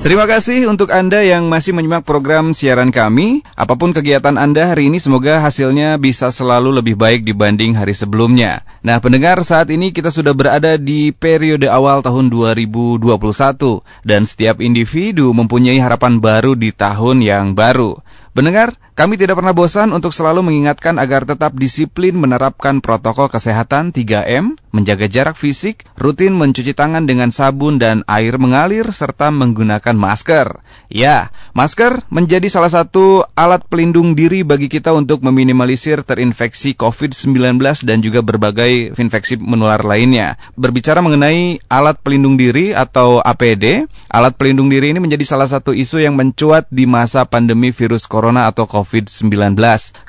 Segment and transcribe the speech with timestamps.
[0.00, 3.44] Terima kasih untuk Anda yang masih menyimak program siaran kami.
[3.52, 8.64] Apa pun kegiatan Anda hari ini, semoga hasilnya bisa selalu lebih baik dibanding hari sebelumnya.
[8.80, 15.36] Nah, pendengar, saat ini kita sudah berada di periode awal tahun 2021, dan setiap individu
[15.36, 18.00] mempunyai harapan baru di tahun yang baru.
[18.32, 24.56] Pendengar, kami tidak pernah bosan untuk selalu mengingatkan agar tetap disiplin menerapkan protokol kesehatan 3M,
[24.70, 30.62] menjaga jarak fisik, rutin mencuci tangan dengan sabun dan air mengalir, serta menggunakan masker.
[30.90, 38.02] Ya, masker menjadi salah satu alat pelindung diri bagi kita untuk meminimalisir terinfeksi COVID-19 dan
[38.02, 40.38] juga berbagai infeksi menular lainnya.
[40.54, 46.02] Berbicara mengenai alat pelindung diri atau APD, alat pelindung diri ini menjadi salah satu isu
[46.02, 49.30] yang mencuat di masa pandemi virus corona atau COVID-19.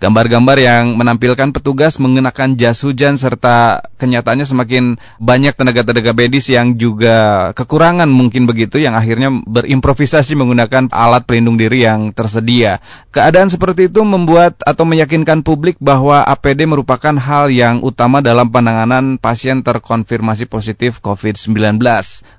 [0.02, 7.50] Gambar-gambar yang menampilkan petugas mengenakan jas hujan serta kenyataannya semakin banyak tenaga-tenaga medis yang juga
[7.56, 12.84] kekurangan mungkin begitu yang akhirnya berimprovisasi menggunakan alat pelindung diri yang tersedia.
[13.16, 19.22] Keadaan seperti itu membuat atau meyakinkan publik bahwa APD merupakan hal yang utama dalam penanganan
[19.22, 21.78] pasien terkonfirmasi positif COVID-19.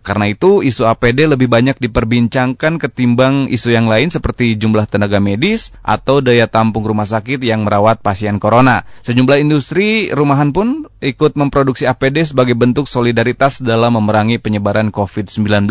[0.02, 5.70] Karena itu isu APD lebih banyak diperbincangkan ketimbang isu yang lain seperti jumlah tenaga medis
[5.86, 8.82] atau daya tampung rumah sakit yang merawat pasien corona.
[9.06, 15.70] Sejumlah industri rumahan pun ikut memproduksi APD APD sebagai bentuk solidaritas dalam memerangi penyebaran COVID-19.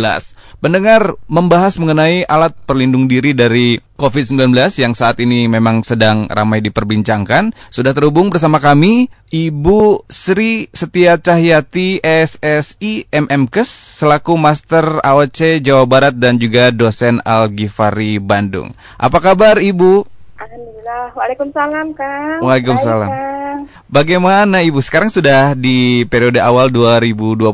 [0.63, 7.51] Pendengar membahas mengenai alat perlindung diri dari COVID-19 yang saat ini memang sedang ramai diperbincangkan.
[7.67, 16.15] Sudah terhubung bersama kami Ibu Sri Setia Cahyati SSI MMKes selaku Master AOC Jawa Barat
[16.15, 18.71] dan juga dosen Al-Ghifari Bandung.
[18.95, 20.07] Apa kabar Ibu?
[20.39, 21.11] Alhamdulillah.
[21.11, 22.39] Waalaikumsalam, Kang.
[22.39, 23.09] Waalaikumsalam.
[23.11, 23.50] Baik, Kang.
[23.91, 24.79] Bagaimana Ibu?
[24.79, 27.51] Sekarang sudah di periode awal 2021,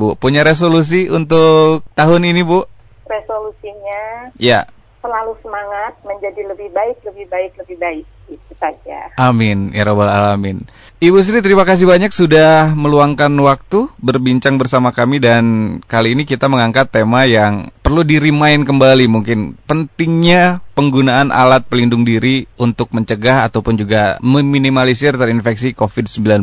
[0.00, 0.16] Bu.
[0.16, 2.64] Punya resolusi untuk tahun ini, Bu?
[3.04, 4.32] Resolusinya?
[4.40, 4.64] Ya.
[5.04, 8.04] Selalu semangat menjadi lebih baik, lebih baik, lebih baik.
[8.32, 9.12] Itu saja.
[9.20, 9.76] Amin.
[9.76, 10.64] Ya Rabbal Alamin.
[11.04, 15.44] Ibu Sri, terima kasih banyak sudah meluangkan waktu berbincang bersama kami dan
[15.84, 22.48] kali ini kita mengangkat tema yang perlu dirimain kembali mungkin pentingnya penggunaan alat pelindung diri
[22.56, 26.40] untuk mencegah ataupun juga meminimalisir terinfeksi COVID-19.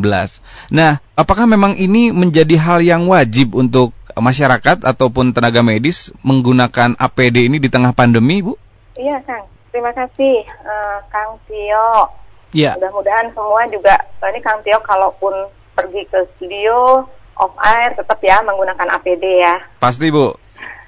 [0.70, 7.50] Nah, apakah memang ini menjadi hal yang wajib untuk masyarakat ataupun tenaga medis menggunakan APD
[7.50, 8.54] ini di tengah pandemi, Bu?
[8.94, 9.50] Iya, Kang.
[9.74, 12.21] Terima kasih, uh, Kang Tio.
[12.52, 12.76] Iya.
[12.78, 13.96] Mudah-mudahan semua juga,
[14.28, 15.34] ini Kang Tio kalaupun
[15.76, 17.08] pergi ke studio,
[17.40, 19.56] off air, tetap ya menggunakan APD ya.
[19.80, 20.36] Pasti, Bu.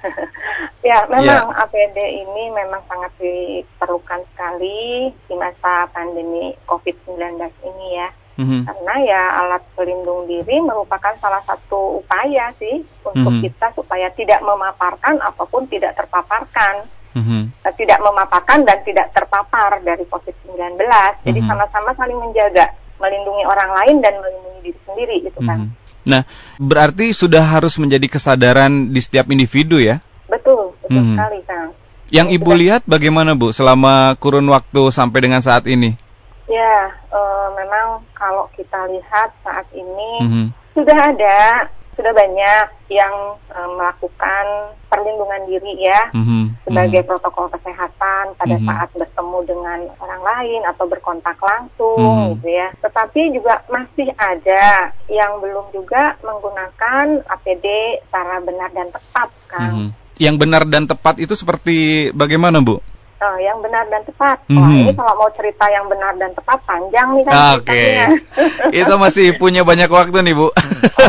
[0.88, 1.64] ya, memang ya.
[1.64, 8.08] APD ini memang sangat diperlukan sekali di masa pandemi COVID-19 ini ya.
[8.34, 8.66] Mm-hmm.
[8.66, 13.46] Karena ya alat pelindung diri merupakan salah satu upaya sih untuk mm-hmm.
[13.46, 16.82] kita supaya tidak memaparkan ataupun tidak terpaparkan.
[17.14, 17.42] Mm-hmm.
[17.74, 20.58] Tidak memaparkan dan tidak terpapar dari COVID-19.
[20.58, 21.46] Jadi mm-hmm.
[21.46, 25.70] sama-sama saling menjaga, melindungi orang lain dan melindungi diri sendiri gitu kan.
[25.70, 25.82] Mm-hmm.
[26.04, 26.22] Nah,
[26.60, 30.04] berarti sudah harus menjadi kesadaran di setiap individu ya?
[30.28, 31.16] Betul, betul hmm.
[31.16, 31.68] sekali, Kang.
[32.12, 32.60] Yang Ibu sudah.
[32.60, 35.96] lihat bagaimana, Bu, selama kurun waktu sampai dengan saat ini?
[36.44, 40.46] Ya, uh, memang kalau kita lihat saat ini hmm.
[40.76, 43.14] sudah ada sudah banyak yang
[43.50, 46.66] uh, melakukan perlindungan diri ya mm-hmm.
[46.68, 47.10] sebagai mm-hmm.
[47.10, 48.68] protokol kesehatan pada mm-hmm.
[48.70, 52.30] saat bertemu dengan orang lain atau berkontak langsung mm-hmm.
[52.38, 52.68] gitu ya.
[52.78, 57.66] Tetapi juga masih ada yang belum juga menggunakan APD
[58.06, 59.72] secara benar dan tepat kan.
[59.74, 59.90] Mm-hmm.
[60.14, 62.78] Yang benar dan tepat itu seperti bagaimana Bu?
[63.20, 64.40] Uh, yang benar dan tepat.
[64.48, 64.60] Mm -hmm.
[64.60, 67.70] Wah, ini kalau mau cerita yang benar dan tepat panjang nih kan Oke.
[67.70, 67.92] Okay.
[68.82, 70.48] Itu masih punya banyak waktu nih, Bu.
[70.48, 70.54] Oke,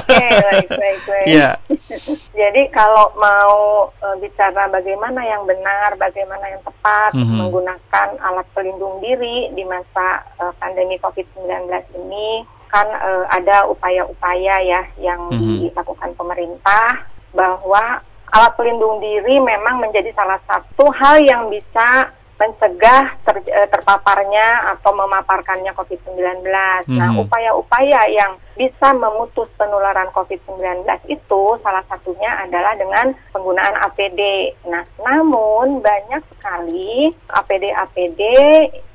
[0.05, 1.25] okay, baik baik baik.
[1.25, 1.49] Iya.
[2.39, 7.37] Jadi kalau mau uh, bicara bagaimana yang benar, bagaimana yang tepat mm -hmm.
[7.39, 14.81] menggunakan alat pelindung diri di masa uh, pandemi Covid-19 ini kan uh, ada upaya-upaya ya
[14.99, 15.57] yang mm -hmm.
[15.69, 18.03] dilakukan pemerintah bahwa
[18.35, 24.91] alat pelindung diri memang menjadi salah satu hal yang bisa mencegah ter, eh, terpaparnya atau
[24.91, 26.43] memaparkannya COVID-19.
[26.43, 26.99] Hmm.
[26.99, 34.51] Nah, upaya-upaya yang bisa memutus penularan COVID-19 itu salah satunya adalah dengan penggunaan APD.
[34.71, 38.21] Nah, namun banyak sekali APD-APD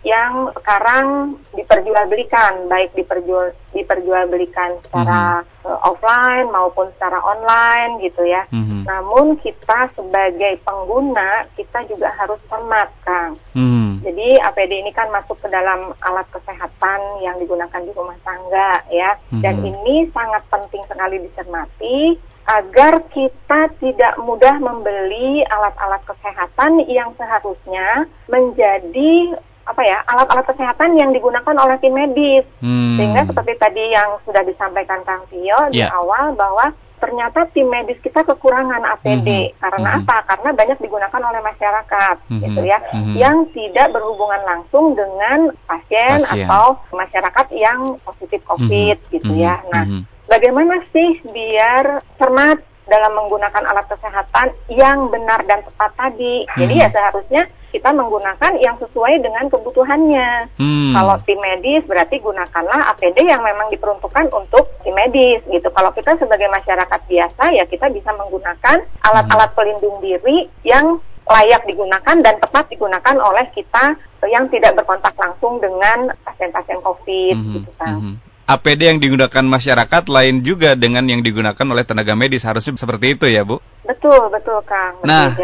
[0.00, 5.68] yang sekarang diperjualbelikan, baik diperjual diperjualbelikan secara mm-hmm.
[5.68, 8.48] uh, offline maupun secara online gitu ya.
[8.48, 8.88] Mm-hmm.
[8.88, 13.36] Namun kita sebagai pengguna kita juga harus cermat, Kang.
[13.52, 13.89] Mm-hmm.
[14.00, 19.16] Jadi APD ini kan masuk ke dalam alat kesehatan yang digunakan di rumah tangga ya.
[19.16, 19.42] Mm-hmm.
[19.44, 22.16] Dan ini sangat penting sekali dicermati
[22.50, 29.38] agar kita tidak mudah membeli alat-alat kesehatan yang seharusnya menjadi
[29.70, 32.98] apa ya alat-alat kesehatan yang digunakan oleh tim medis hmm.
[32.98, 35.70] sehingga seperti tadi yang sudah disampaikan Kang Tio yeah.
[35.70, 35.94] di ya.
[35.94, 39.58] awal bahwa ternyata tim medis kita kekurangan APD mm -hmm.
[39.58, 40.06] karena mm -hmm.
[40.06, 40.16] apa?
[40.28, 42.42] Karena banyak digunakan oleh masyarakat, mm -hmm.
[42.46, 43.14] gitu ya, mm -hmm.
[43.18, 49.14] yang tidak berhubungan langsung dengan pasien, pasien atau masyarakat yang positif COVID, mm -hmm.
[49.18, 49.58] gitu ya.
[49.72, 50.02] Nah, mm -hmm.
[50.28, 56.42] bagaimana sih biar cermat dalam menggunakan alat kesehatan yang benar dan tepat tadi?
[56.42, 56.58] Mm -hmm.
[56.58, 60.50] Jadi ya seharusnya kita menggunakan yang sesuai dengan kebutuhannya.
[60.58, 60.92] Hmm.
[60.92, 65.70] Kalau tim medis berarti gunakanlah APD yang memang diperuntukkan untuk tim medis gitu.
[65.70, 70.98] Kalau kita sebagai masyarakat biasa ya kita bisa menggunakan alat-alat pelindung diri yang
[71.30, 73.94] layak digunakan dan tepat digunakan oleh kita
[74.26, 77.52] yang tidak berkontak langsung dengan pasien-pasien COVID -hmm.
[77.54, 78.02] gitu kan.
[78.02, 78.29] -hmm.
[78.50, 83.30] APD yang digunakan masyarakat lain juga dengan yang digunakan oleh tenaga medis harusnya seperti itu
[83.30, 83.62] ya Bu?
[83.86, 84.98] Betul betul Kang.
[85.06, 85.38] Nah,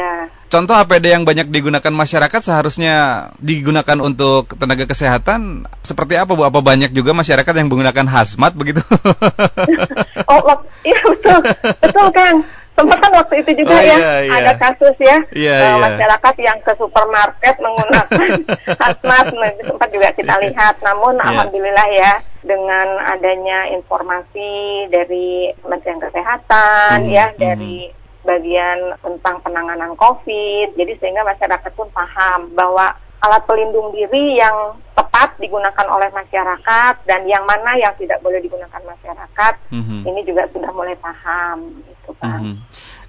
[0.51, 2.95] contoh APD yang banyak digunakan masyarakat seharusnya
[3.39, 6.43] digunakan untuk tenaga kesehatan seperti apa Bu?
[6.43, 8.83] Apa banyak juga masyarakat yang menggunakan hazmat begitu?
[10.31, 10.43] oh
[10.83, 11.39] iya betul
[11.79, 12.43] betul Kang
[12.77, 14.35] sempat kan waktu itu juga oh, ya iya, iya.
[14.37, 15.75] ada kasus ya iya, uh, iya.
[15.81, 18.29] masyarakat yang ke supermarket menggunakan
[18.85, 21.29] hazmat nah, sempat juga kita lihat namun yeah.
[21.33, 22.13] alhamdulillah ya
[22.45, 27.39] dengan adanya informasi dari Kementerian Kesehatan hmm, ya hmm.
[27.41, 27.77] dari
[28.23, 32.93] bagian tentang penanganan COVID jadi sehingga masyarakat pun paham bahwa
[33.25, 34.77] alat pelindung diri yang
[35.17, 40.05] tepat digunakan oleh masyarakat dan yang mana yang tidak boleh digunakan masyarakat mm-hmm.
[40.05, 42.45] ini juga sudah mulai paham gitu kan.
[42.45, 42.57] Mm-hmm.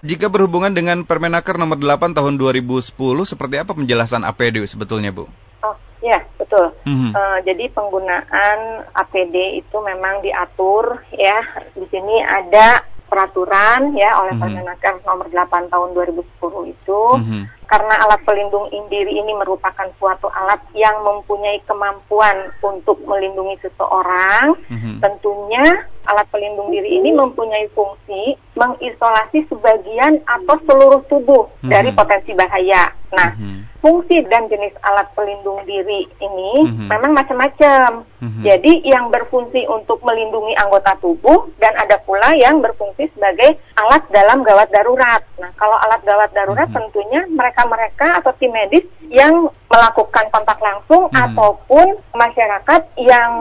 [0.08, 2.96] Jika berhubungan dengan Permenaker nomor 8 tahun 2010
[3.28, 5.28] seperti apa penjelasan APD sebetulnya Bu?
[5.68, 6.72] Oh ya betul.
[6.88, 7.12] Mm-hmm.
[7.12, 11.44] Uh, jadi penggunaan APD itu memang diatur ya
[11.76, 14.64] di sini ada peraturan ya oleh mm-hmm.
[14.64, 17.57] Permenaker nomor 8 tahun 2010 itu mm-hmm.
[17.68, 25.04] Karena alat pelindung diri ini merupakan suatu alat yang mempunyai kemampuan untuk melindungi seseorang mm-hmm.
[25.04, 31.72] tentunya alat pelindung diri ini mempunyai fungsi mengisolasi sebagian atau seluruh tubuh mm-hmm.
[31.72, 36.88] dari potensi bahaya nah mm-hmm fungsi dan jenis alat pelindung diri ini mm-hmm.
[36.92, 38.04] memang macam-macam.
[38.20, 38.44] Mm-hmm.
[38.44, 44.42] Jadi yang berfungsi untuk melindungi anggota tubuh dan ada pula yang berfungsi sebagai alat dalam
[44.44, 45.24] gawat darurat.
[45.40, 46.84] Nah, kalau alat gawat darurat mm-hmm.
[46.84, 47.22] tentunya
[47.58, 51.26] mereka-mereka atau tim medis yang melakukan kontak langsung mm-hmm.
[51.34, 53.32] ataupun masyarakat yang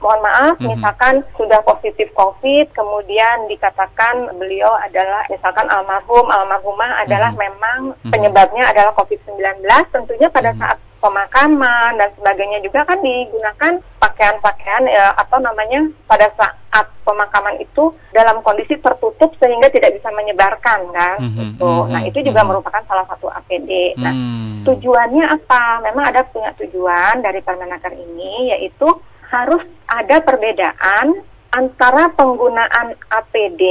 [0.00, 0.72] mohon maaf mm-hmm.
[0.72, 7.44] misalkan sudah positif COVID kemudian dikatakan beliau adalah misalkan almarhum almarhumah adalah mm-hmm.
[7.44, 8.12] memang mhm.
[8.12, 9.60] penyebabnya adalah COVID-19
[9.92, 10.60] tentunya pada hmm.
[10.60, 13.72] saat pemakaman dan sebagainya juga kan digunakan
[14.02, 20.80] pakaian-pakaian ya, atau namanya pada saat pemakaman itu dalam kondisi tertutup sehingga tidak bisa menyebarkan
[20.92, 21.66] kan mm -hmm, gitu.
[21.66, 22.48] Mm -hmm, nah itu juga mm -hmm.
[22.50, 23.96] merupakan salah satu APD.
[23.96, 24.66] Nah mm.
[24.66, 25.80] tujuannya apa?
[25.86, 28.88] Memang ada punya tujuan dari Permenaker ini yaitu
[29.28, 33.62] harus ada perbedaan antara penggunaan APD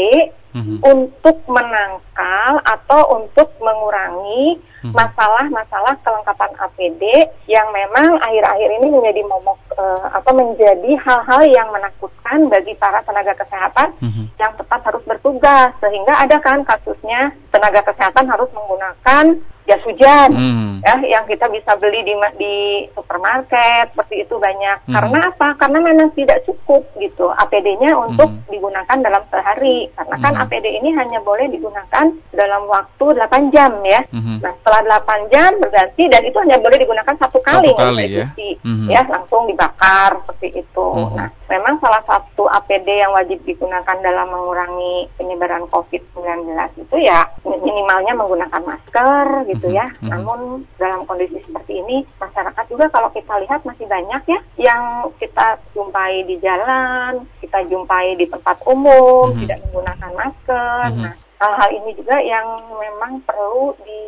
[0.58, 0.78] mm-hmm.
[0.82, 4.94] untuk menangkal atau untuk mengurangi mm-hmm.
[4.98, 7.04] masalah-masalah kelengkapan APD
[7.46, 13.38] yang memang akhir-akhir ini menjadi momok uh, apa menjadi hal-hal yang menakutkan bagi para tenaga
[13.38, 14.26] kesehatan mm-hmm.
[14.42, 19.38] yang tetap harus bertugas sehingga ada kan kasusnya tenaga kesehatan harus menggunakan
[19.68, 20.74] jas hujan hmm.
[20.80, 22.56] ya yang kita bisa beli di di
[22.96, 24.96] supermarket seperti itu banyak hmm.
[24.96, 28.48] karena apa karena memang tidak cukup gitu APD-nya untuk hmm.
[28.48, 30.44] digunakan dalam sehari karena kan hmm.
[30.48, 34.40] APD ini hanya boleh digunakan dalam waktu 8 jam ya hmm.
[34.40, 38.28] nah setelah 8 jam berganti dan itu hanya boleh digunakan satu kali, satu kali ya.
[38.64, 38.88] Hmm.
[38.88, 41.16] ya langsung dibakar seperti itu hmm.
[41.20, 48.14] nah memang salah satu APD yang wajib digunakan dalam mengurangi penyebaran COVID-19 itu ya minimalnya
[48.16, 49.86] menggunakan masker gitu gitu ya.
[49.90, 50.10] Mm-hmm.
[50.10, 50.40] Namun
[50.78, 54.82] dalam kondisi seperti ini masyarakat juga kalau kita lihat masih banyak ya yang
[55.18, 59.42] kita jumpai di jalan, kita jumpai di tempat umum mm-hmm.
[59.46, 60.82] tidak menggunakan masker.
[60.94, 61.04] Mm-hmm.
[61.04, 62.48] Nah, hal-hal ini juga yang
[62.82, 64.00] memang perlu di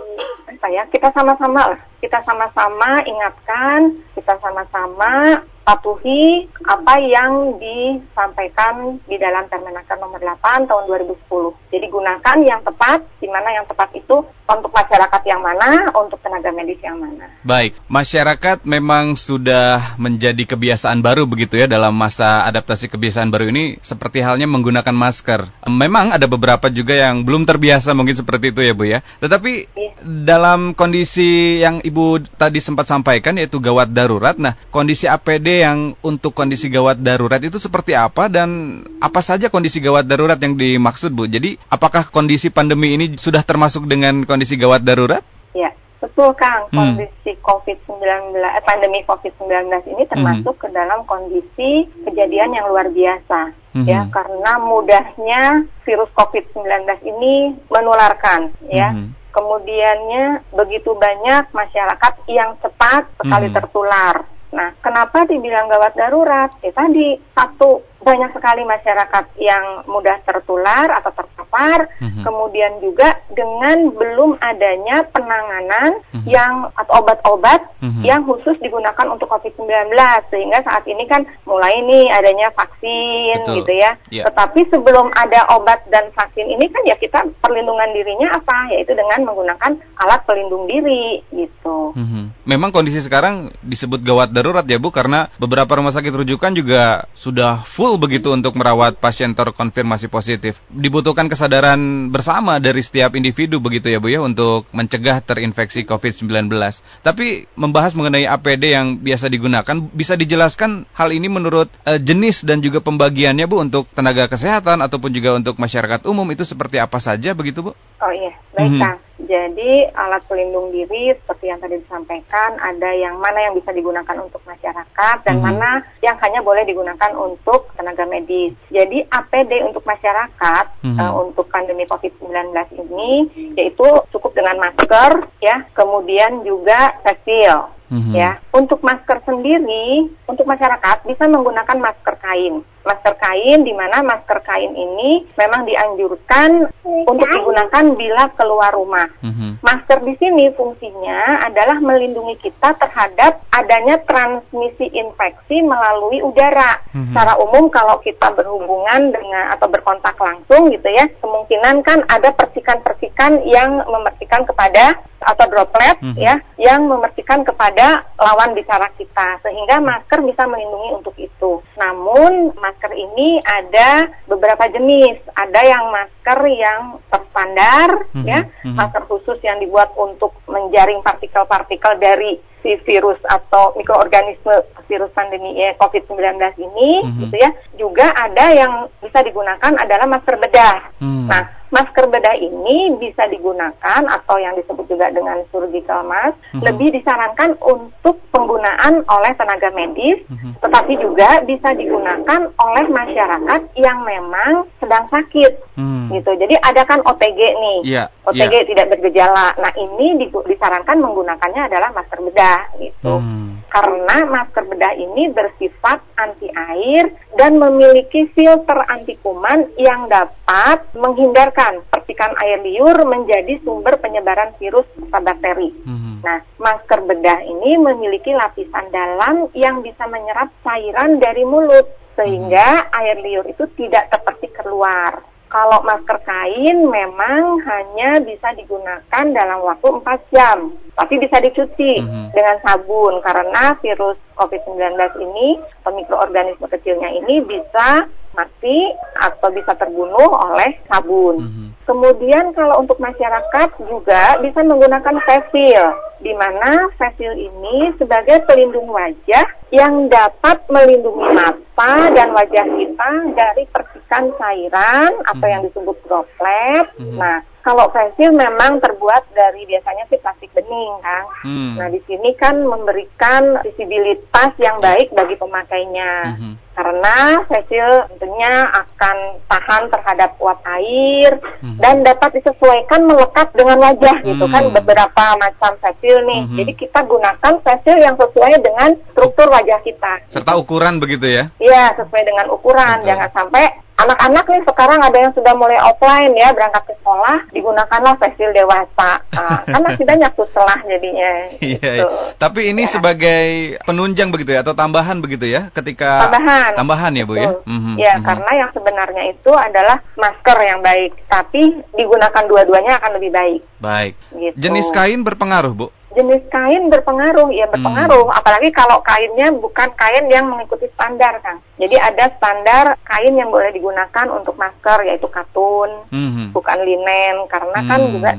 [0.50, 9.22] apa ya kita sama-sama lah kita sama-sama ingatkan kita sama-sama patuhi apa yang disampaikan di
[9.22, 11.30] dalam Permenaker nomor 8 tahun 2010.
[11.70, 16.54] Jadi gunakan yang tepat, di mana yang tepat itu untuk masyarakat yang mana, untuk tenaga
[16.54, 17.30] medis yang mana.
[17.42, 23.82] Baik, masyarakat memang sudah menjadi kebiasaan baru begitu ya dalam masa adaptasi kebiasaan baru ini
[23.82, 25.50] seperti halnya menggunakan masker.
[25.66, 29.00] Memang ada beberapa juga yang belum terbiasa mungkin seperti itu ya Bu ya.
[29.24, 29.94] Tetapi yeah.
[30.04, 35.94] dalam kondisi yang Ibu tadi sempat sampaikan yaitu gawat darurat, nah kondisi APD APD yang
[36.02, 41.14] untuk kondisi gawat darurat itu seperti apa dan apa saja kondisi gawat darurat yang dimaksud
[41.14, 41.30] Bu?
[41.30, 45.24] Jadi apakah kondisi pandemi ini sudah termasuk dengan kondisi gawat darurat?
[45.52, 46.70] Ya, betul Kang.
[46.72, 46.96] Hmm.
[46.96, 50.62] Kondisi COVID-19, eh, pandemi COVID-19 ini termasuk hmm.
[50.64, 53.60] ke dalam kondisi kejadian yang luar biasa.
[53.70, 53.86] Hmm.
[53.86, 59.30] ya karena mudahnya virus COVID-19 ini menularkan ya hmm.
[59.30, 63.56] kemudiannya begitu banyak masyarakat yang cepat sekali hmm.
[63.62, 66.50] tertular Nah, kenapa dibilang gawat darurat?
[66.66, 71.14] Ya tadi satu banyak sekali masyarakat yang mudah tertular atau
[71.50, 72.24] terpapar, mm-hmm.
[72.24, 76.30] kemudian juga dengan belum adanya penanganan mm-hmm.
[76.30, 78.04] yang atau obat-obat mm-hmm.
[78.06, 79.90] yang khusus digunakan untuk COVID-19
[80.30, 83.56] sehingga saat ini kan mulai nih adanya vaksin Betul.
[83.66, 83.92] gitu ya.
[84.14, 84.30] Yeah.
[84.30, 88.70] Tetapi sebelum ada obat dan vaksin ini kan ya kita perlindungan dirinya apa?
[88.70, 91.98] Yaitu dengan menggunakan alat pelindung diri gitu.
[91.98, 92.46] Mm-hmm.
[92.46, 97.62] Memang kondisi sekarang disebut gawat darurat ya Bu karena beberapa rumah sakit rujukan juga sudah
[97.66, 100.62] full begitu untuk merawat pasien terkonfirmasi positif.
[100.70, 106.52] Dibutuhkan kesadaran bersama dari setiap individu begitu ya Bu ya untuk mencegah terinfeksi COVID-19.
[107.00, 112.60] Tapi membahas mengenai APD yang biasa digunakan, bisa dijelaskan hal ini menurut uh, jenis dan
[112.60, 117.32] juga pembagiannya Bu untuk tenaga kesehatan ataupun juga untuk masyarakat umum itu seperti apa saja
[117.32, 117.72] begitu Bu?
[118.04, 119.09] Oh iya, baik mm -hmm.
[119.20, 124.40] Jadi alat pelindung diri seperti yang tadi disampaikan ada yang mana yang bisa digunakan untuk
[124.48, 125.56] masyarakat dan mm -hmm.
[125.60, 128.56] mana yang hanya boleh digunakan untuk tenaga medis.
[128.72, 131.00] Jadi APD untuk masyarakat mm -hmm.
[131.04, 133.12] uh, untuk pandemi COVID-19 ini
[133.60, 136.96] yaitu cukup dengan masker ya, kemudian juga
[137.26, 138.14] shield Mm-hmm.
[138.14, 142.62] Ya, untuk masker sendiri, untuk masyarakat bisa menggunakan masker kain.
[142.86, 149.10] Masker kain di mana masker kain ini memang dianjurkan untuk digunakan bila keluar rumah.
[149.26, 149.66] Mm-hmm.
[149.66, 156.86] Masker di sini fungsinya adalah melindungi kita terhadap adanya transmisi infeksi melalui udara.
[156.94, 157.10] Mm-hmm.
[157.10, 163.42] Secara umum kalau kita berhubungan dengan atau berkontak langsung gitu ya, kemungkinan kan ada percikan-percikan
[163.50, 166.20] yang memercikan kepada atau droplet mm -hmm.
[166.20, 167.79] ya yang memercikan kepada
[168.20, 171.62] lawan bicara kita sehingga masker bisa melindungi untuk itu.
[171.78, 175.22] Namun masker ini ada beberapa jenis.
[175.36, 178.26] Ada yang masker yang terstandar mm -hmm.
[178.26, 178.76] ya, mm -hmm.
[178.76, 184.54] masker khusus yang dibuat untuk menjaring partikel-partikel dari si virus atau mikroorganisme
[184.90, 186.20] virus pandemi ya, COVID-19
[186.60, 187.20] ini mm -hmm.
[187.28, 187.52] gitu ya.
[187.78, 190.80] Juga ada yang bisa digunakan adalah masker bedah.
[191.00, 191.28] Mm.
[191.30, 196.62] Nah, masker bedah ini bisa digunakan atau yang disebut juga dengan surgical mask mm -hmm.
[196.66, 200.52] lebih disarankan untuk penggunaan oleh tenaga medis mm -hmm.
[200.66, 206.10] tetapi juga bisa digunakan oleh masyarakat yang memang sedang sakit mm.
[206.18, 208.10] gitu jadi ada kan OTG nih yeah.
[208.26, 208.66] OTG yeah.
[208.66, 212.49] tidak bergejala nah ini disarankan menggunakannya adalah masker bedah
[212.80, 213.70] gitu mm.
[213.70, 221.80] karena masker bedah ini bersifat anti air dan memiliki filter anti kuman yang dapat menghindarkan
[221.88, 225.72] percikan air liur menjadi sumber penyebaran virus atau bakteri.
[225.86, 226.20] Hmm.
[226.26, 231.88] Nah, masker bedah ini memiliki lapisan dalam yang bisa menyerap cairan dari mulut
[232.20, 232.98] sehingga hmm.
[233.00, 235.24] air liur itu tidak terpercik keluar.
[235.50, 242.38] Kalau masker kain memang hanya bisa digunakan dalam waktu 4 jam, tapi bisa dicuci mm-hmm.
[242.38, 244.94] dengan sabun karena virus COVID-19
[245.26, 245.58] ini
[245.90, 248.06] mikroorganisme kecilnya ini bisa
[248.38, 251.42] mati atau bisa terbunuh oleh sabun.
[251.42, 251.68] Mm-hmm.
[251.90, 258.44] Kemudian kalau untuk masyarakat juga bisa menggunakan face shield, di mana face shield ini sebagai
[258.44, 265.96] pelindung wajah yang dapat melindungi mata dan wajah kita dari percikan cairan atau yang disebut
[266.06, 266.86] droplet.
[267.00, 267.16] Hmm.
[267.16, 271.24] Nah, kalau face shield memang terbuat dari biasanya sih plastik bening kan.
[271.48, 271.74] Hmm.
[271.80, 276.36] Nah, di sini kan memberikan visibilitas yang baik bagi pemakainya.
[276.36, 279.18] Hmm karena facial tentunya akan
[279.52, 281.76] tahan terhadap uap air hmm.
[281.76, 284.28] dan dapat disesuaikan melekat dengan wajah hmm.
[284.32, 286.42] gitu kan beberapa macam facial nih.
[286.50, 286.58] Hmm.
[286.58, 290.14] Jadi kita gunakan facial yang sesuai dengan struktur wajah kita.
[290.34, 291.54] Serta ukuran begitu ya?
[291.62, 293.04] Iya, sesuai dengan ukuran.
[293.04, 293.10] Betul.
[293.14, 293.66] Jangan sampai
[294.00, 299.20] anak-anak nih sekarang ada yang sudah mulai offline ya berangkat ke sekolah digunakanlah facial dewasa
[299.36, 302.08] nah, kan masih banyak tuh setelah jadinya iya, gitu.
[302.08, 302.32] iya.
[302.40, 302.92] tapi ini ya.
[302.96, 303.44] sebagai
[303.84, 307.96] penunjang begitu ya atau tambahan begitu ya ketika tambahan tambahan ya bu ya mm-hmm.
[308.00, 308.24] ya mm-hmm.
[308.24, 314.14] karena yang sebenarnya itu adalah masker yang baik tapi digunakan dua-duanya akan lebih baik baik
[314.32, 314.56] gitu.
[314.56, 318.26] jenis kain berpengaruh bu jenis kain berpengaruh, ya berpengaruh.
[318.30, 318.38] Hmm.
[318.42, 321.62] Apalagi kalau kainnya bukan kain yang mengikuti standar, kan.
[321.78, 326.52] Jadi ada standar kain yang boleh digunakan untuk masker, yaitu katun, hmm.
[326.52, 327.46] bukan linen.
[327.46, 328.14] Karena kan hmm.
[328.18, 328.32] juga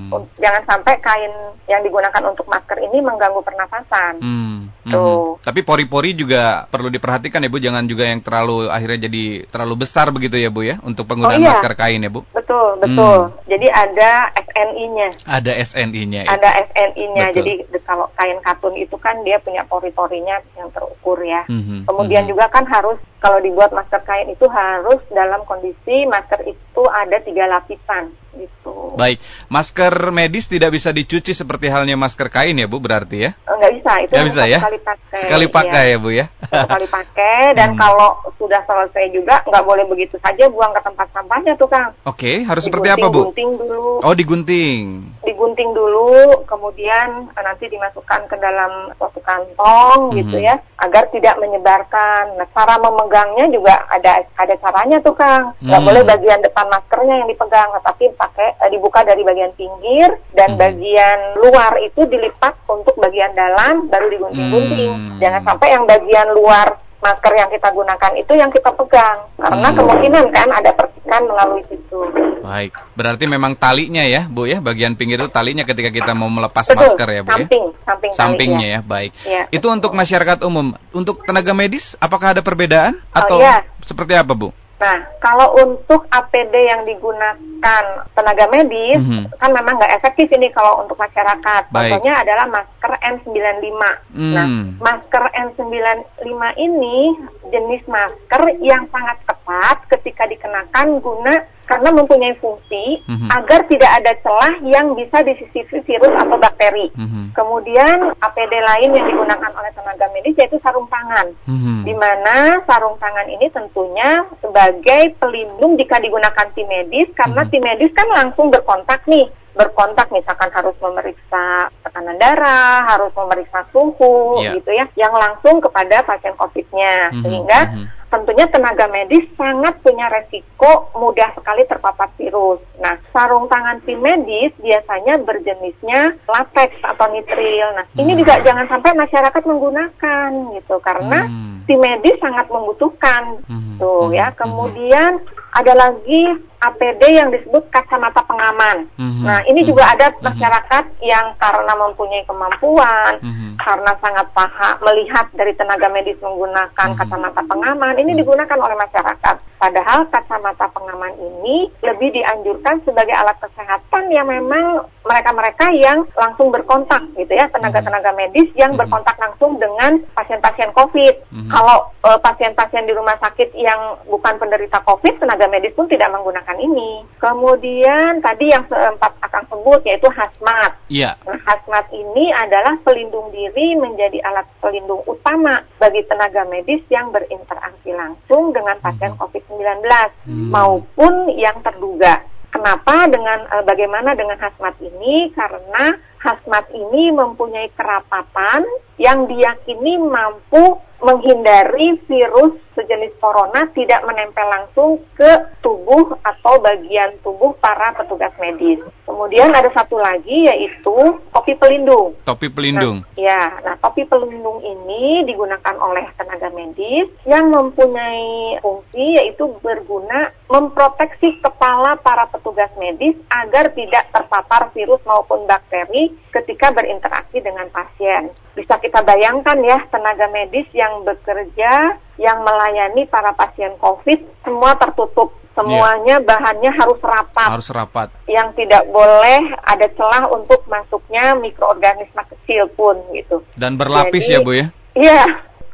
[0.43, 1.33] jangan sampai kain
[1.71, 4.19] yang digunakan untuk masker ini mengganggu pernafasan.
[4.19, 4.59] Hmm.
[4.91, 5.39] Tuh.
[5.39, 5.45] Hmm.
[5.45, 10.11] Tapi pori-pori juga perlu diperhatikan ya Bu, jangan juga yang terlalu akhirnya jadi terlalu besar
[10.11, 11.53] begitu ya Bu ya untuk penggunaan oh, iya.
[11.55, 12.27] masker kain ya Bu.
[12.33, 13.19] Betul, betul.
[13.31, 13.45] Hmm.
[13.47, 15.09] Jadi ada SNI-nya.
[15.29, 16.23] Ada SNI-nya.
[16.27, 16.31] Ya.
[16.33, 17.25] Ada SNI-nya.
[17.31, 17.53] Jadi
[17.85, 21.45] kalau kain katun itu kan dia punya pori-porinya yang terukur ya.
[21.49, 21.85] Hmm.
[21.85, 22.31] Kemudian hmm.
[22.33, 27.45] juga kan harus kalau dibuat masker kain itu harus dalam kondisi masker itu ada tiga
[27.51, 28.95] lapisan gitu.
[28.95, 29.19] Baik,
[29.51, 33.31] masker medis tidak bisa dicuci seperti halnya masker kain ya Bu berarti ya?
[33.47, 34.59] Enggak bisa, itu Nggak bisa ya?
[34.59, 35.17] sekali pakai.
[35.19, 36.27] Sekali pakai ya, ya Bu ya?
[36.49, 37.79] Sekali pakai dan hmm.
[37.79, 41.93] kalau sudah selesai juga nggak boleh begitu saja buang ke tempat sampahnya tuh Kang.
[42.07, 43.21] Oke, harus digunting, seperti apa Bu?
[43.31, 43.85] Gunting dulu.
[44.03, 44.83] Oh digunting.
[45.23, 50.17] Digunting dulu, kemudian eh, nanti dimasukkan ke dalam suatu kantong hmm.
[50.25, 52.39] gitu ya, agar tidak menyebarkan.
[52.39, 55.53] Nah, cara memegangnya juga ada ada caranya tuh Kang.
[55.61, 55.89] Nggak hmm.
[55.89, 60.61] boleh bagian depan maskernya yang dipegang, tetapi pakai eh, dibuka dari bagian pinggir dan hmm.
[60.61, 64.93] bagian luar itu dilipat untuk bagian dalam baru digunting-gunting.
[64.93, 65.17] Hmm.
[65.17, 69.77] Jangan sampai yang bagian luar masker yang kita gunakan itu yang kita pegang karena hmm.
[69.81, 71.99] kemungkinan kan ada percikan melalui situ.
[72.45, 76.69] Baik, berarti memang talinya ya, Bu ya, bagian pinggir itu talinya ketika kita mau melepas
[76.69, 77.85] Betul, masker ya, Bu samping, ya.
[77.89, 78.77] Samping, sampingnya ya.
[78.77, 79.13] ya, baik.
[79.25, 80.77] Ya, itu untuk masyarakat umum.
[80.93, 83.65] Untuk tenaga medis, apakah ada perbedaan oh, atau ya.
[83.81, 84.53] seperti apa, Bu?
[84.81, 87.85] Nah, kalau untuk APD yang digunakan
[88.17, 89.25] tenaga medis, mm -hmm.
[89.37, 91.69] kan memang nggak efektif ini kalau untuk masyarakat.
[91.69, 92.01] Baik.
[92.01, 93.83] Contohnya adalah masker N95.
[94.17, 94.33] Mm.
[94.33, 94.47] Nah,
[94.81, 97.13] masker N95 ini
[97.53, 103.31] jenis masker yang sangat tepat ketika dikenakan guna karena mempunyai fungsi mm-hmm.
[103.31, 106.91] agar tidak ada celah yang bisa disisipi virus atau bakteri.
[106.99, 107.25] Mm-hmm.
[107.39, 111.87] Kemudian APD lain yang digunakan oleh tenaga medis yaitu sarung tangan, mm-hmm.
[111.87, 117.55] di mana sarung tangan ini tentunya sebagai pelindung jika digunakan tim medis karena mm-hmm.
[117.55, 124.41] tim medis kan langsung berkontak nih berkontak misalkan harus memeriksa tekanan darah, harus memeriksa suhu
[124.41, 124.57] yeah.
[124.57, 127.23] gitu ya, yang langsung kepada pasien COVID-nya, mm-hmm.
[127.23, 132.59] sehingga mm-hmm tentunya tenaga medis sangat punya resiko mudah sekali terpapar virus.
[132.83, 137.71] Nah, sarung tangan tim medis biasanya berjenisnya latex atau nitril.
[137.79, 138.03] Nah, hmm.
[138.03, 141.71] ini juga jangan sampai masyarakat menggunakan gitu karena hmm.
[141.71, 143.39] tim medis sangat membutuhkan.
[143.47, 143.79] Hmm.
[143.79, 144.35] Tuh ya.
[144.35, 144.37] Hmm.
[144.43, 145.23] Kemudian
[145.55, 148.85] ada lagi APD yang disebut kacamata pengaman.
[149.01, 149.25] Mm-hmm.
[149.25, 149.93] Nah, ini juga mhm.
[149.97, 150.21] ada mhm.
[150.29, 151.09] masyarakat mm-hmm.
[151.09, 153.51] yang karena mempunyai kemampuan, mm-hmm.
[153.65, 157.01] karena sangat paham melihat dari tenaga medis menggunakan mm-hmm.
[157.01, 158.19] kacamata pengaman, ini mhm.
[158.21, 159.37] digunakan oleh masyarakat.
[159.61, 167.05] Padahal kacamata pengaman ini lebih dianjurkan sebagai alat kesehatan yang memang mereka-mereka yang langsung berkontak
[167.17, 171.15] gitu ya, tenaga-tenaga medis yang berkontak langsung dengan pasien-pasien COVID.
[171.33, 171.51] Mm-hmm.
[171.53, 176.50] Kalau uh, pasien-pasien di rumah sakit yang bukan penderita COVID, tenaga medis pun tidak menggunakan
[176.59, 177.07] ini.
[177.21, 180.75] Kemudian tadi yang sempat akan sebut yaitu hazmat.
[180.91, 181.15] Iya.
[181.23, 187.95] Nah, hazmat ini adalah pelindung diri menjadi alat pelindung utama bagi tenaga medis yang berinteraksi
[187.95, 189.23] langsung dengan pasien mm-hmm.
[189.23, 190.49] COVID 19 hmm.
[190.51, 192.25] maupun yang terduga.
[192.51, 195.31] Kenapa dengan uh, bagaimana dengan hazmat ini?
[195.31, 198.67] Karena hazmat ini mempunyai kerapatan
[198.99, 205.29] yang diyakini mampu menghindari virus sejenis corona tidak menempel langsung ke
[205.61, 208.81] tubuh atau bagian tubuh para petugas medis.
[209.05, 210.97] Kemudian ada satu lagi yaitu
[211.37, 212.17] topi pelindung.
[212.25, 213.05] Topi pelindung.
[213.05, 220.33] Nah, ya, nah topi pelindung ini digunakan oleh tenaga medis yang mempunyai fungsi yaitu berguna
[220.49, 228.33] memproteksi kepala para petugas medis agar tidak terpapar virus maupun bakteri ketika berinteraksi dengan pasien.
[228.55, 235.33] Bisa kita bayangkan ya, tenaga medis yang bekerja, yang melayani para pasien COVID, semua tertutup.
[235.51, 236.25] Semuanya yeah.
[236.25, 237.49] bahannya harus rapat.
[237.59, 238.09] Harus rapat.
[238.31, 243.43] Yang tidak boleh ada celah untuk masuknya mikroorganisme kecil pun gitu.
[243.59, 244.67] Dan berlapis Jadi, ya Bu ya?
[244.95, 245.25] Iya,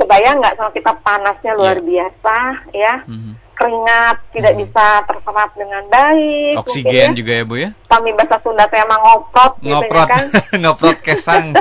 [0.00, 1.85] kebayang nggak kalau kita panasnya luar yeah.
[1.85, 2.37] biasa
[2.72, 2.94] ya.
[3.04, 4.61] Mm -hmm keringat tidak hmm.
[4.68, 6.54] bisa terserap dengan baik.
[6.61, 7.16] Oksigen ya.
[7.16, 7.70] juga ya Bu ya?
[7.88, 10.24] Kami bahasa Sunda teh emang ngoprot ngoprot, gitu ya kan.
[10.62, 11.44] ngoprot kesang.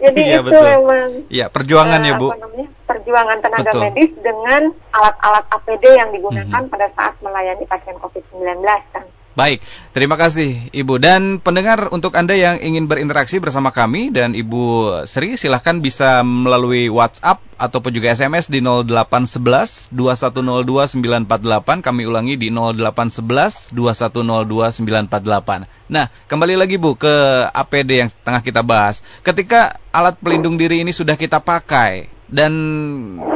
[0.00, 0.64] Jadi iya, itu betul.
[0.64, 2.28] memang Iya, perjuangan uh, ya Bu.
[2.32, 2.68] namanya?
[2.88, 3.82] Perjuangan tenaga betul.
[3.84, 4.62] medis dengan
[4.94, 6.72] alat-alat APD yang digunakan hmm.
[6.72, 9.04] pada saat melayani pasien COVID-19 kan.
[9.32, 9.64] Baik,
[9.96, 11.00] terima kasih Ibu.
[11.00, 16.92] Dan pendengar untuk Anda yang ingin berinteraksi bersama kami dan Ibu Sri, silahkan bisa melalui
[16.92, 21.80] WhatsApp ataupun juga SMS di 0811 2102 948.
[21.80, 25.64] Kami ulangi di 0811 2102 948.
[25.88, 29.00] Nah, kembali lagi Bu ke APD yang tengah kita bahas.
[29.24, 32.52] Ketika alat pelindung diri ini sudah kita pakai, dan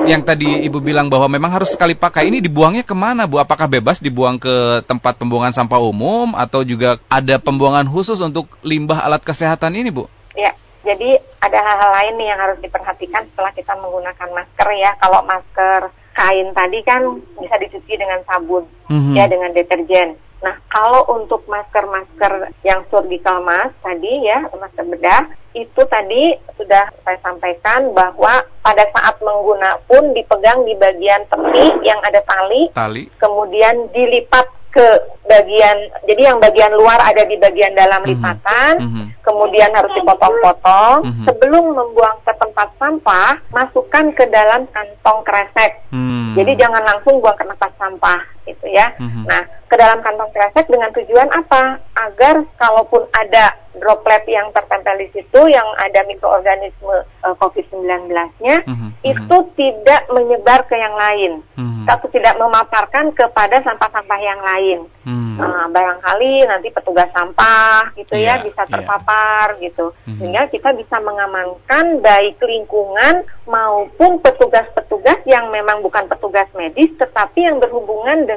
[0.08, 3.36] yang tadi Ibu bilang bahwa memang harus sekali pakai ini dibuangnya ke mana Bu?
[3.36, 9.04] Apakah bebas dibuang ke tempat pembuangan sampah umum atau juga ada pembuangan khusus untuk limbah
[9.04, 10.08] alat kesehatan ini Bu?
[10.32, 14.90] Ya, jadi ada hal-hal lain nih yang harus diperhatikan setelah kita menggunakan masker ya.
[14.96, 15.80] Kalau masker
[16.16, 19.14] kain tadi kan bisa dicuci dengan sabun, mm -hmm.
[19.14, 20.16] ya dengan deterjen.
[20.44, 27.18] Nah, kalau untuk masker-masker yang surgical mask tadi ya, masker bedah, itu tadi sudah saya
[27.24, 33.08] sampaikan bahwa pada saat mengguna pun dipegang di bagian tepi yang ada tali, tali.
[33.16, 34.44] kemudian dilipat
[34.76, 34.86] ke
[35.24, 38.08] bagian jadi yang bagian luar ada di bagian dalam mhm.
[38.12, 39.06] lipatan, mm -hmm.
[39.24, 40.98] kemudian harus dipotong-potong.
[41.02, 41.24] Mm -hmm.
[41.24, 45.80] Sebelum membuang ke tempat sampah, masukkan ke dalam kantong kresek.
[45.90, 46.36] Mm.
[46.36, 48.94] Jadi jangan langsung buang ke tempat sampah, gitu ya.
[48.96, 49.24] Mm -hmm.
[49.26, 51.82] Nah, ke dalam kantong kresek dengan tujuan apa?
[51.98, 58.90] Agar kalaupun ada droplet yang tertempel di situ yang ada mikroorganisme uh, COVID-19-nya mm -hmm.
[59.04, 61.84] itu tidak menyebar ke yang lain mm -hmm.
[61.84, 64.78] atau tidak memaparkan kepada sampah-sampah yang lain.
[65.06, 65.36] Mm -hmm.
[65.38, 68.72] uh, barangkali nanti petugas sampah gitu yeah, ya iya, bisa iya.
[68.72, 69.62] terpapar yeah.
[69.68, 69.86] gitu.
[69.92, 70.16] Mm -hmm.
[70.18, 73.14] Sehingga kita bisa mengamankan baik lingkungan
[73.46, 78.35] maupun petugas-petugas yang memang bukan petugas medis tetapi yang berhubungan dengan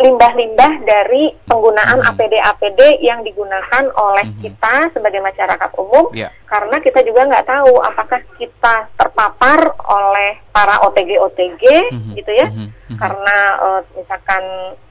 [0.00, 3.04] limbah-limbah dari penggunaan APD-APD hmm.
[3.04, 4.40] yang digunakan oleh hmm.
[4.40, 6.32] kita sebagai masyarakat umum yeah.
[6.48, 12.12] karena kita juga nggak tahu apakah kita terpapar oleh para OTG-OTG hmm.
[12.16, 12.72] gitu ya hmm.
[12.72, 12.96] Hmm.
[12.96, 14.42] karena uh, misalkan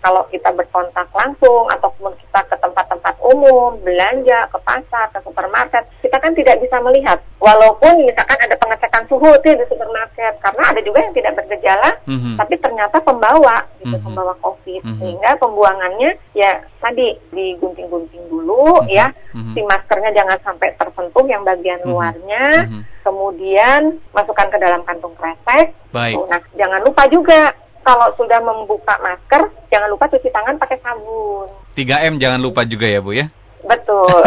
[0.06, 6.18] kalau kita berkontak langsung ataupun kita ke tempat-tempat umum belanja ke pasar ke supermarket kita
[6.18, 11.00] kan tidak bisa melihat walaupun misalkan ada pengecekan suhu tuh di supermarket karena ada juga
[11.06, 12.36] yang tidak bergejala hmm.
[12.36, 14.06] tapi ternyata pembawa gitu hmm.
[14.06, 18.94] pembawa COVID hmm sehingga pembuangannya ya tadi digunting-gunting dulu mm-hmm.
[18.94, 19.54] ya mm-hmm.
[19.56, 21.92] si maskernya jangan sampai tersentuh yang bagian mm-hmm.
[21.96, 22.82] luarnya mm-hmm.
[23.02, 26.20] kemudian masukkan ke dalam kantung kresek Baik.
[26.28, 27.56] nah jangan lupa juga
[27.90, 33.02] kalau sudah membuka masker jangan lupa cuci tangan pakai sabun 3M jangan lupa juga ya
[33.02, 34.24] Bu ya Betul.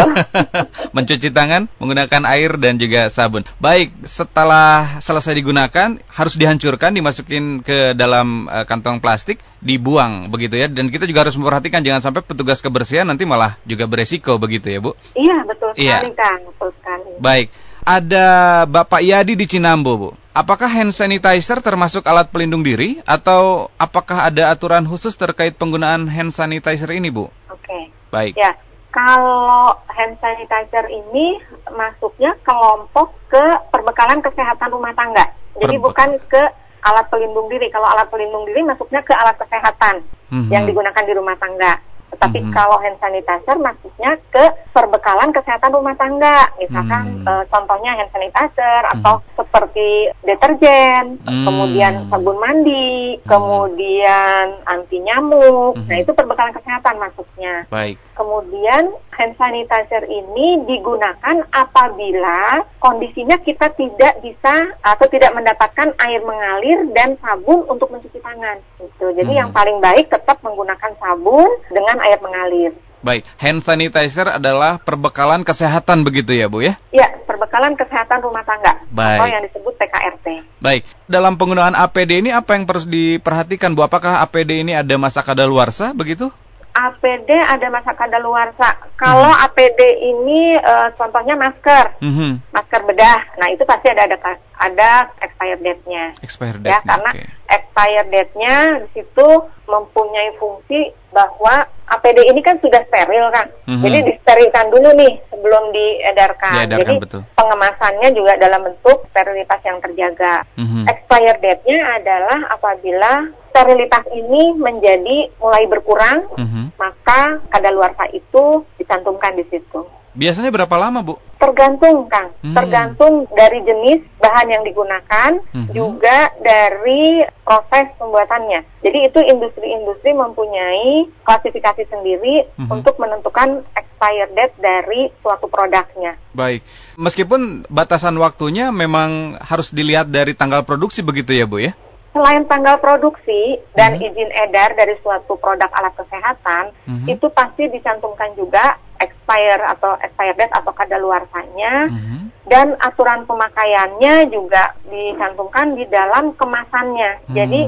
[0.96, 3.48] Mencuci tangan menggunakan air dan juga sabun.
[3.59, 10.68] Baik, setelah selesai digunakan harus dihancurkan, dimasukin ke dalam uh, kantong plastik, dibuang begitu ya.
[10.68, 14.85] Dan kita juga harus memperhatikan jangan sampai petugas kebersihan nanti malah juga beresiko begitu ya,
[14.85, 14.92] Bu.
[15.16, 16.05] Iya, betul iya.
[16.05, 16.40] sekali, Kang.
[16.53, 17.11] Betul sekali.
[17.16, 17.48] Baik.
[17.83, 20.11] Ada Bapak Yadi di Cinambo, Bu.
[20.33, 26.31] Apakah hand sanitizer termasuk alat pelindung diri atau apakah ada aturan khusus terkait penggunaan hand
[26.31, 27.29] sanitizer ini, Bu?
[27.51, 27.59] Oke.
[27.59, 27.83] Okay.
[28.14, 28.33] Baik.
[28.38, 28.55] Ya,
[28.95, 31.42] kalau hand sanitizer ini
[31.75, 35.35] masuknya kelompok ke perbekalan kesehatan rumah tangga.
[35.59, 36.42] Jadi Perbe bukan ke
[36.87, 37.66] alat pelindung diri.
[37.68, 40.51] Kalau alat pelindung diri masuknya ke alat kesehatan mm -hmm.
[40.55, 41.83] yang digunakan di rumah tangga.
[42.22, 42.54] Tetapi mm -hmm.
[42.54, 46.54] kalau hand sanitizer maksudnya ke perbekalan kesehatan rumah tangga.
[46.62, 47.26] Misalkan mm -hmm.
[47.26, 48.94] uh, contohnya hand sanitizer mm -hmm.
[49.02, 51.44] atau seperti deterjen, mm -hmm.
[51.50, 53.26] kemudian sabun mandi, mm -hmm.
[53.26, 55.74] kemudian anti nyamuk.
[55.74, 55.88] Mm -hmm.
[55.90, 57.66] Nah, itu perbekalan kesehatan maksudnya.
[57.74, 57.98] Baik.
[58.14, 66.87] Kemudian hand sanitizer ini digunakan apabila kondisinya kita tidak bisa atau tidak mendapatkan air mengalir
[66.94, 68.62] dan sabun untuk mencuci tangan.
[68.78, 69.06] Gitu.
[69.18, 69.40] Jadi hmm.
[69.42, 72.72] yang paling baik tetap menggunakan sabun dengan air mengalir.
[73.03, 76.79] Baik, hand sanitizer adalah perbekalan kesehatan begitu ya Bu ya?
[76.94, 79.18] Iya, perbekalan kesehatan rumah tangga Baik.
[79.18, 80.27] atau yang disebut PKRT.
[80.62, 83.83] Baik, dalam penggunaan APD ini apa yang harus diperhatikan Bu?
[83.83, 86.31] Apakah APD ini ada masa kadaluarsa begitu?
[86.72, 88.96] APD ada masa kadaluarsa.
[88.96, 89.44] Kalau hmm.
[89.44, 92.48] APD ini uh, contohnya masker, hmm.
[92.48, 93.20] masker bedah.
[93.37, 94.16] Nah itu pasti ada ada
[94.57, 96.16] ada expired date-nya.
[96.25, 96.72] Expired date.
[96.72, 97.29] Ya karena okay.
[97.53, 99.29] Expired date-nya di situ
[99.69, 103.47] mempunyai fungsi bahwa APD ini kan sudah steril kan.
[103.69, 106.65] hmm Jadi disterilkan dulu nih sebelum diedarkan.
[106.65, 107.21] Diedarkan Jadi betul.
[107.37, 110.35] pengemasannya juga dalam bentuk sterilitas yang terjaga.
[110.57, 116.73] hmm Expired date-nya adalah apabila sterilitas ini menjadi mulai berkurang, mm-hmm.
[116.81, 119.85] maka kadaluarsa itu dicantumkan di situ.
[120.12, 121.16] Biasanya berapa lama, Bu?
[121.40, 122.37] Tergantung, Kang.
[122.44, 122.55] Hmm.
[122.55, 125.72] Tergantung dari jenis bahan yang digunakan, hmm.
[125.72, 128.61] juga dari proses pembuatannya.
[128.85, 132.68] Jadi itu industri-industri mempunyai klasifikasi sendiri hmm.
[132.70, 136.20] untuk menentukan expired date dari suatu produknya.
[136.37, 136.61] Baik.
[137.01, 141.72] Meskipun batasan waktunya memang harus dilihat dari tanggal produksi begitu ya, Bu ya?
[142.12, 144.05] Selain tanggal produksi dan hmm.
[144.05, 147.07] izin edar dari suatu produk alat kesehatan, hmm.
[147.09, 152.20] itu pasti dicantumkan juga expire atau expired date atau kadaluarsanya hmm.
[152.46, 157.27] dan aturan pemakaiannya juga dicantumkan di dalam kemasannya.
[157.27, 157.35] Hmm.
[157.35, 157.61] Jadi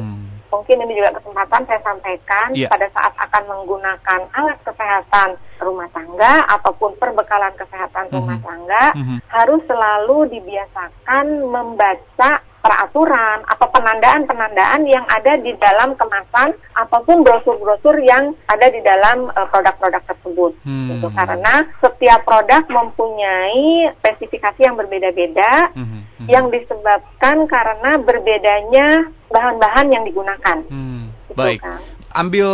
[0.55, 2.71] mungkin ini juga kesempatan saya sampaikan yeah.
[2.71, 8.19] pada saat akan menggunakan alat kesehatan rumah tangga ataupun perbekalan kesehatan mm-hmm.
[8.23, 9.19] rumah tangga mm-hmm.
[9.35, 12.33] harus selalu dibiasakan membaca
[12.65, 19.45] peraturan atau penandaan-penandaan yang ada di dalam kemasan ataupun brosur-brosur yang ada di dalam uh,
[19.53, 20.57] produk-produk tersebut.
[20.65, 20.97] Hmm.
[20.97, 21.09] Gitu.
[21.13, 25.85] Karena setiap produk mempunyai spesifikasi yang berbeda-beda hmm.
[26.25, 26.27] Hmm.
[26.33, 30.65] yang disebabkan karena berbedanya bahan-bahan yang digunakan.
[30.73, 31.13] Hmm.
[31.29, 31.61] Gitu, Baik.
[31.61, 32.49] Kan ambil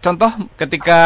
[0.00, 1.00] contoh ketika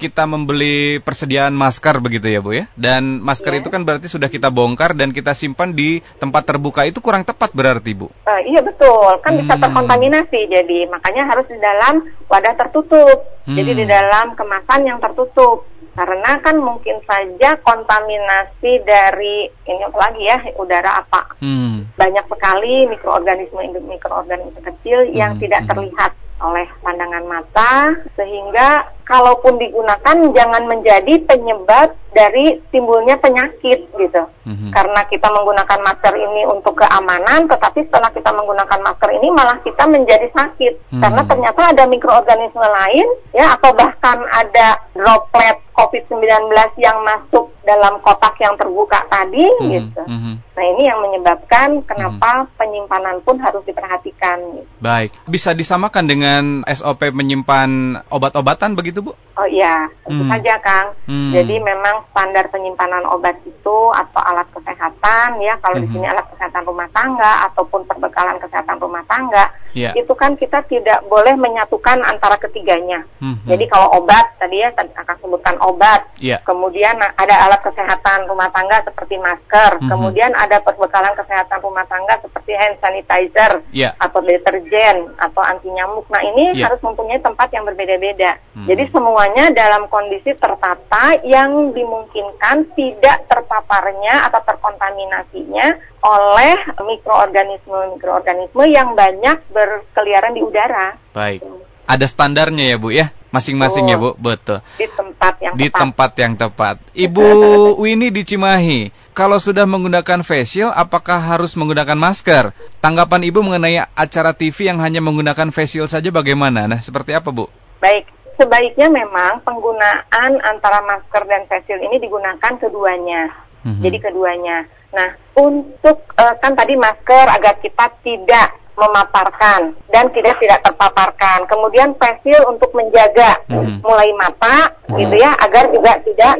[0.00, 2.64] kita membeli persediaan masker begitu ya Bu ya.
[2.74, 3.60] Dan masker yeah.
[3.60, 7.52] itu kan berarti sudah kita bongkar dan kita simpan di tempat terbuka itu kurang tepat
[7.52, 8.08] berarti Bu.
[8.24, 9.40] Uh, iya betul, kan hmm.
[9.44, 10.40] bisa terkontaminasi.
[10.48, 13.28] Jadi makanya harus di dalam wadah tertutup.
[13.44, 13.54] Hmm.
[13.54, 15.68] Jadi di dalam kemasan yang tertutup.
[15.92, 22.00] Karena kan mungkin saja kontaminasi dari ini lagi ya udara apa hmm.
[22.00, 25.44] banyak sekali mikroorganisme mikroorganisme kecil yang hmm.
[25.44, 25.68] tidak hmm.
[25.68, 34.22] terlihat oleh pandangan mata sehingga kalaupun digunakan jangan menjadi penyebab dari timbulnya penyakit gitu.
[34.48, 34.70] Mm-hmm.
[34.72, 39.84] Karena kita menggunakan masker ini untuk keamanan, tetapi setelah kita menggunakan masker ini malah kita
[39.84, 41.02] menjadi sakit mm-hmm.
[41.04, 48.36] karena ternyata ada mikroorganisme lain ya atau bahkan ada droplet COVID-19 yang masuk dalam kotak
[48.40, 49.72] yang terbuka tadi mm-hmm.
[49.72, 50.02] gitu.
[50.04, 50.34] Mm-hmm.
[50.52, 52.56] Nah, ini yang menyebabkan kenapa mm-hmm.
[52.60, 54.38] penyimpanan pun harus diperhatikan.
[54.60, 54.68] Gitu.
[54.82, 59.14] Baik, bisa disamakan dengan SOP menyimpan obat-obatan begitu, Bu?
[59.32, 60.32] Oh iya, tentu hmm.
[60.32, 60.92] saja Kang.
[61.08, 61.32] Hmm.
[61.32, 65.84] Jadi memang standar penyimpanan obat itu atau alat kesehatan ya, kalau hmm.
[65.84, 69.96] di sini alat kesehatan rumah tangga ataupun perbekalan kesehatan rumah tangga, yeah.
[69.96, 73.08] itu kan kita tidak boleh menyatukan antara ketiganya.
[73.24, 73.40] Hmm.
[73.48, 76.36] Jadi kalau obat tadi ya akan sebutkan obat, yeah.
[76.44, 79.88] kemudian ada alat kesehatan rumah tangga seperti masker, hmm.
[79.88, 83.96] kemudian ada perbekalan kesehatan rumah tangga seperti hand sanitizer yeah.
[83.96, 86.04] atau deterjen atau anti nyamuk.
[86.12, 86.68] Nah ini yeah.
[86.68, 88.36] harus mempunyai tempat yang berbeda-beda.
[88.52, 88.68] Hmm.
[88.68, 98.98] Jadi semua semuanya dalam kondisi tertata yang dimungkinkan tidak terpaparnya atau terkontaminasinya oleh mikroorganisme-mikroorganisme yang
[98.98, 100.98] banyak berkeliaran di udara.
[101.14, 101.46] Baik.
[101.86, 103.14] Ada standarnya ya Bu ya?
[103.30, 104.58] Masing-masing ya Bu, betul.
[104.74, 105.78] Di tempat yang di tepat.
[105.86, 106.76] tempat yang tepat.
[106.90, 107.26] Ibu
[107.86, 112.50] Winnie di Cimahi, kalau sudah menggunakan facial, apakah harus menggunakan masker?
[112.82, 116.66] Tanggapan Ibu mengenai acara TV yang hanya menggunakan facial saja bagaimana?
[116.66, 117.46] Nah, seperti apa Bu?
[117.78, 123.30] Baik, sebaiknya memang penggunaan antara masker dan face shield ini digunakan keduanya.
[123.62, 123.82] Mm-hmm.
[123.82, 124.58] Jadi keduanya.
[124.92, 131.44] Nah, untuk uh, kan tadi masker agar kita tidak memaparkan dan tidak tidak terpaparkan.
[131.46, 133.84] Kemudian face shield untuk menjaga mm-hmm.
[133.84, 134.98] mulai mata mm-hmm.
[134.98, 136.34] gitu ya agar juga tidak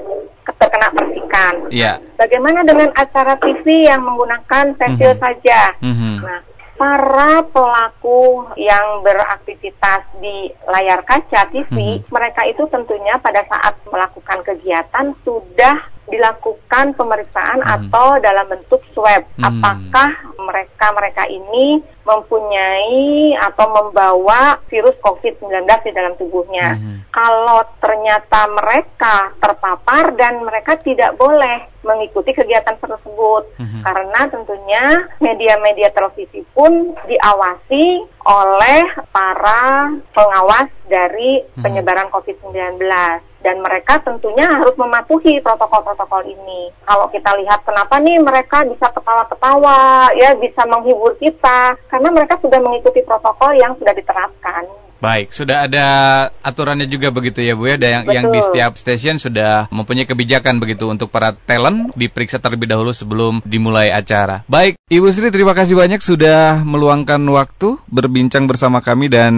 [0.59, 1.55] terkena percikan.
[1.70, 1.96] Yeah.
[2.18, 5.24] Bagaimana dengan acara TV yang menggunakan face shield mm-hmm.
[5.24, 5.61] saja?
[5.78, 6.14] Mm-hmm.
[6.24, 6.38] Nah,
[6.83, 12.11] para pelaku yang beraktivitas di layar kaca TV, hmm.
[12.11, 15.79] mereka itu tentunya pada saat melakukan kegiatan sudah
[16.10, 17.74] dilakukan pemeriksaan hmm.
[17.78, 19.22] atau dalam bentuk swab.
[19.38, 19.44] Hmm.
[19.48, 20.10] Apakah
[20.42, 26.74] mereka-mereka ini mempunyai atau membawa virus COVID-19 di dalam tubuhnya.
[26.74, 26.98] Hmm.
[27.14, 33.82] Kalau ternyata mereka terpapar dan mereka tidak boleh mengikuti kegiatan tersebut hmm.
[33.82, 34.84] karena tentunya
[35.18, 41.64] media-media televisi pun diawasi oleh para pengawas dari hmm.
[41.64, 42.76] penyebaran COVID-19
[43.42, 46.68] dan mereka tentunya harus mematuhi protokol-protokol ini.
[46.85, 52.61] Kalau kita lihat kenapa nih mereka bisa ketawa-ketawa, ya bisa menghibur kita, karena mereka sudah
[52.61, 54.68] mengikuti protokol yang sudah diterapkan.
[55.02, 55.86] Baik, sudah ada
[56.46, 60.62] aturannya juga begitu ya Bu ya, ada yang, yang di setiap stasiun sudah mempunyai kebijakan
[60.62, 64.46] begitu untuk para talent diperiksa terlebih dahulu sebelum dimulai acara.
[64.46, 69.32] Baik, Ibu Sri terima kasih banyak sudah meluangkan waktu berbincang bersama kami dan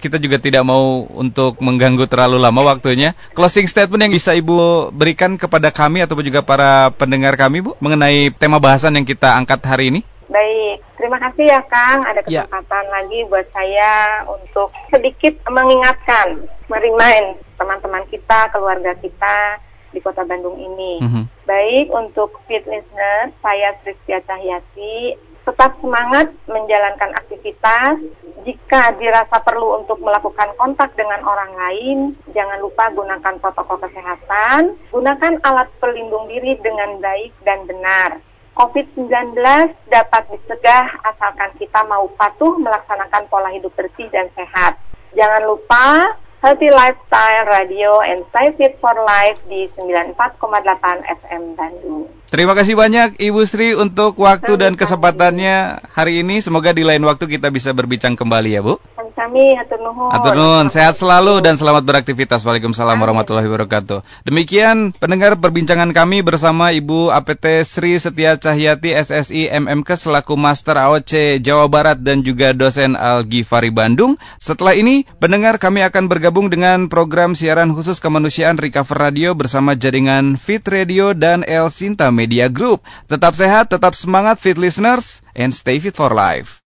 [0.00, 3.12] kita juga tidak mau untuk mengganggu terlalu lama waktunya.
[3.36, 8.32] Closing statement yang bisa Ibu berikan kepada kami ataupun juga para pendengar kami Bu mengenai
[8.32, 10.00] tema bahasan yang kita angkat hari ini?
[10.30, 12.06] Baik, terima kasih ya Kang.
[12.06, 12.46] Ada ya.
[12.46, 12.92] kesempatan ya.
[12.94, 13.94] lagi buat saya
[14.30, 19.58] untuk sedikit mengingatkan, merimain teman-teman kita, keluarga kita
[19.90, 21.02] di kota Bandung ini.
[21.02, 21.24] Mm -hmm.
[21.50, 25.18] Baik untuk fit listener, saya Tristia Cahyati.
[25.42, 27.98] Tetap semangat menjalankan aktivitas.
[28.46, 31.98] Jika dirasa perlu untuk melakukan kontak dengan orang lain,
[32.30, 34.78] jangan lupa gunakan protokol kesehatan.
[34.94, 39.36] Gunakan alat pelindung diri dengan baik dan benar COVID-19
[39.88, 44.76] dapat dicegah asalkan kita mau patuh melaksanakan pola hidup bersih dan sehat.
[45.14, 50.40] Jangan lupa Healthy Lifestyle Radio and Stay Fit for Life di 94,8
[51.04, 52.08] FM Bandung.
[52.32, 56.40] Terima kasih banyak Ibu Sri untuk waktu dan kesempatannya hari ini.
[56.40, 58.80] Semoga di lain waktu kita bisa berbincang kembali ya Bu.
[59.20, 60.08] Kami hatur nuhun.
[60.08, 62.40] Hatur nuhun, sehat selalu dan selamat beraktivitas.
[62.40, 64.00] Waalaikumsalam warahmatullahi wabarakatuh.
[64.24, 71.44] Demikian pendengar perbincangan kami bersama Ibu APT Sri Setia Cahyati SSI MMK selaku Master AOC
[71.44, 74.16] Jawa Barat dan juga dosen Al Ghifari Bandung.
[74.40, 80.40] Setelah ini, pendengar kami akan bergabung dengan program siaran khusus kemanusiaan Recover Radio bersama jaringan
[80.40, 82.80] Fit Radio dan El Sinta Media Group.
[83.04, 86.56] Tetap sehat, tetap semangat Fit Listeners, and stay fit for life.